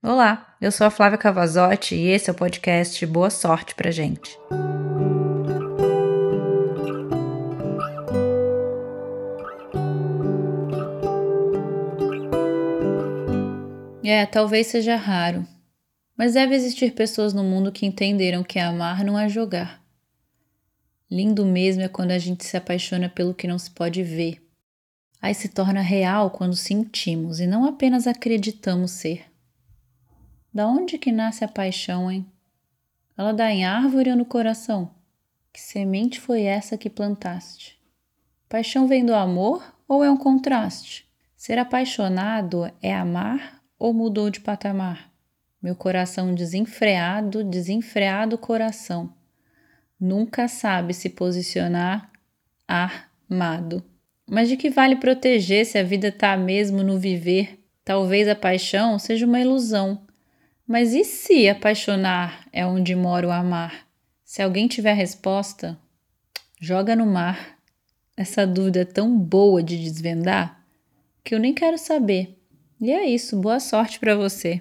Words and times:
Olá, 0.00 0.56
eu 0.60 0.70
sou 0.70 0.86
a 0.86 0.90
Flávia 0.90 1.18
Cavazotti 1.18 1.96
e 1.96 2.06
esse 2.06 2.30
é 2.30 2.32
o 2.32 2.36
podcast 2.36 3.04
Boa 3.04 3.30
Sorte 3.30 3.74
pra 3.74 3.90
gente. 3.90 4.30
É, 14.04 14.24
talvez 14.24 14.68
seja 14.68 14.94
raro, 14.94 15.44
mas 16.16 16.34
deve 16.34 16.54
existir 16.54 16.94
pessoas 16.94 17.34
no 17.34 17.42
mundo 17.42 17.72
que 17.72 17.84
entenderam 17.84 18.44
que 18.44 18.60
amar 18.60 19.02
não 19.02 19.18
é 19.18 19.28
jogar. 19.28 19.82
Lindo 21.10 21.44
mesmo 21.44 21.82
é 21.82 21.88
quando 21.88 22.12
a 22.12 22.18
gente 22.18 22.44
se 22.44 22.56
apaixona 22.56 23.08
pelo 23.08 23.34
que 23.34 23.48
não 23.48 23.58
se 23.58 23.72
pode 23.72 24.04
ver. 24.04 24.40
Aí 25.20 25.34
se 25.34 25.48
torna 25.48 25.80
real 25.80 26.30
quando 26.30 26.54
sentimos 26.54 27.40
e 27.40 27.48
não 27.48 27.64
apenas 27.64 28.06
acreditamos 28.06 28.92
ser. 28.92 29.26
Da 30.58 30.66
onde 30.66 30.98
que 30.98 31.12
nasce 31.12 31.44
a 31.44 31.48
paixão, 31.48 32.10
hein? 32.10 32.26
Ela 33.16 33.32
dá 33.32 33.48
em 33.48 33.64
árvore 33.64 34.10
ou 34.10 34.16
no 34.16 34.24
coração? 34.24 34.90
Que 35.52 35.60
semente 35.60 36.18
foi 36.18 36.42
essa 36.42 36.76
que 36.76 36.90
plantaste? 36.90 37.80
Paixão 38.48 38.88
vem 38.88 39.06
do 39.06 39.14
amor 39.14 39.62
ou 39.86 40.02
é 40.02 40.10
um 40.10 40.16
contraste? 40.16 41.08
Ser 41.36 41.60
apaixonado 41.60 42.68
é 42.82 42.92
amar 42.92 43.62
ou 43.78 43.94
mudou 43.94 44.30
de 44.30 44.40
patamar? 44.40 45.12
Meu 45.62 45.76
coração 45.76 46.34
desenfreado, 46.34 47.44
desenfreado 47.44 48.36
coração 48.36 49.14
nunca 50.00 50.48
sabe 50.48 50.92
se 50.92 51.08
posicionar 51.08 52.10
armado. 52.66 53.80
Mas 54.28 54.48
de 54.48 54.56
que 54.56 54.70
vale 54.70 54.96
proteger 54.96 55.64
se 55.64 55.78
a 55.78 55.84
vida 55.84 56.08
está 56.08 56.36
mesmo 56.36 56.82
no 56.82 56.98
viver? 56.98 57.64
Talvez 57.84 58.26
a 58.26 58.34
paixão 58.34 58.98
seja 58.98 59.24
uma 59.24 59.40
ilusão. 59.40 60.07
Mas 60.68 60.92
e 60.92 61.02
se 61.02 61.48
apaixonar 61.48 62.46
é 62.52 62.66
onde 62.66 62.94
mora 62.94 63.26
o 63.26 63.30
amar? 63.30 63.86
Se 64.22 64.42
alguém 64.42 64.68
tiver 64.68 64.92
resposta, 64.92 65.78
joga 66.60 66.94
no 66.94 67.06
mar. 67.06 67.56
Essa 68.14 68.46
dúvida 68.46 68.80
é 68.80 68.84
tão 68.84 69.18
boa 69.18 69.62
de 69.62 69.78
desvendar 69.78 70.62
que 71.24 71.34
eu 71.34 71.38
nem 71.38 71.54
quero 71.54 71.78
saber. 71.78 72.38
E 72.78 72.92
é 72.92 73.06
isso, 73.06 73.40
boa 73.40 73.58
sorte 73.58 73.98
para 73.98 74.14
você. 74.14 74.60